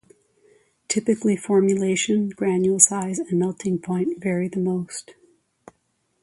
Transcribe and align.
Typically 0.87 1.37
formulation, 1.37 2.29
granule 2.29 2.79
size 2.79 3.19
and 3.19 3.33
melting 3.37 3.77
point 3.77 4.19
vary 4.19 4.47
the 4.47 4.59
most. 4.59 5.13